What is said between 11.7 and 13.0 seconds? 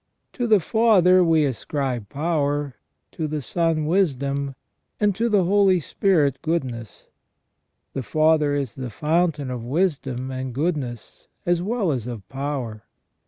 as of power.